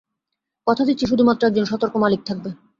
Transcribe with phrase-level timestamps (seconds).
[0.67, 2.49] কথা দিচ্ছি, শুধুমাত্র একজন সতর্ক মালিক থাকবে।